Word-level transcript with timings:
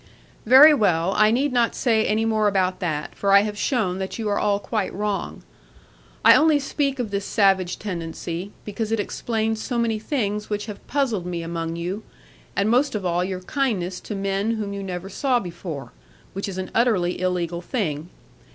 'Very 0.47 0.73
well; 0.73 1.13
I 1.15 1.29
need 1.29 1.53
not 1.53 1.75
say 1.75 2.07
any 2.07 2.25
more 2.25 2.47
about 2.47 2.79
that, 2.79 3.13
for 3.13 3.31
I 3.31 3.41
have 3.41 3.55
shown 3.55 3.99
that 3.99 4.17
you 4.17 4.27
are 4.29 4.39
all 4.39 4.57
quite 4.59 4.91
wrong. 4.95 5.43
I 6.25 6.33
only 6.33 6.57
speak 6.57 6.97
of 6.97 7.11
this 7.11 7.23
savage 7.23 7.77
tendency, 7.77 8.51
because 8.65 8.91
it 8.91 8.99
explains 8.99 9.61
so 9.61 9.77
many 9.77 9.99
things 9.99 10.49
which 10.49 10.65
have 10.65 10.87
puzzled 10.87 11.27
me 11.27 11.43
among 11.43 11.75
you, 11.75 12.01
and 12.55 12.67
most 12.67 12.95
of 12.95 13.05
all 13.05 13.23
your 13.23 13.41
kindness 13.41 13.99
to 13.99 14.15
men 14.15 14.55
whom 14.55 14.73
you 14.73 14.81
never 14.81 15.07
saw 15.07 15.39
before; 15.39 15.91
which 16.33 16.49
is 16.49 16.57
an 16.57 16.71
utterly 16.73 17.21
illegal 17.21 17.61
thing. 17.61 18.09